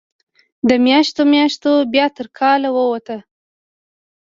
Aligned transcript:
د 0.67 0.71
میاشتو، 0.85 1.21
میاشتو 1.33 1.71
بیا 1.93 2.05
تر 2.17 2.27
کال 2.39 2.61
ووته 2.75 3.17